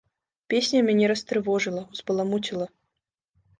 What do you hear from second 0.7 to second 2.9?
мяне растрывожыла, узбаламуціла.